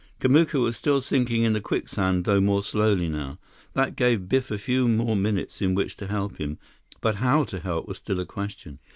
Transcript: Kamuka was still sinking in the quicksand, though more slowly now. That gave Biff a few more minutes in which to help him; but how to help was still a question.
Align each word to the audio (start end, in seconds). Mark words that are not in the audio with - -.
Kamuka 0.19 0.59
was 0.59 0.75
still 0.75 0.99
sinking 0.99 1.43
in 1.43 1.53
the 1.53 1.61
quicksand, 1.61 2.25
though 2.25 2.41
more 2.41 2.63
slowly 2.63 3.07
now. 3.07 3.37
That 3.73 3.95
gave 3.95 4.27
Biff 4.27 4.49
a 4.49 4.57
few 4.57 4.87
more 4.87 5.15
minutes 5.15 5.61
in 5.61 5.75
which 5.75 5.95
to 5.97 6.07
help 6.07 6.37
him; 6.39 6.57
but 7.01 7.17
how 7.17 7.43
to 7.43 7.59
help 7.59 7.87
was 7.87 7.97
still 7.99 8.19
a 8.19 8.25
question. 8.25 8.79